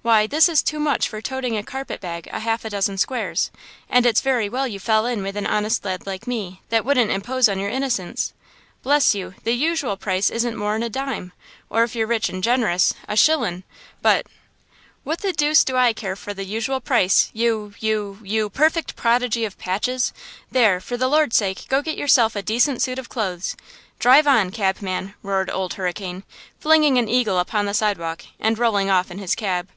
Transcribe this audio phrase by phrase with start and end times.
[0.00, 3.50] Why, this is too much for toting a carpet bag a half a dozen squares;
[3.90, 7.10] and it's very well you fell in with a honest lad like me, that wouldn't
[7.10, 8.32] impose on your innocence.
[8.82, 11.32] Bless you, the usual price isn't more'n a dime,
[11.68, 13.64] or, if you're rich and generous, a shillin';
[14.00, 14.26] but–"
[15.04, 20.14] "What the deuce do I care for the usual price, you–you–you perfect prodigy of patches?
[20.50, 23.56] There, for the Lord's sake, go get youself a decent suit of clothes!
[23.98, 26.22] Drive on, cabman!" roared Old Hurricane,
[26.58, 29.68] flinging an eagle upon the sidewalk and rolling off in his cab.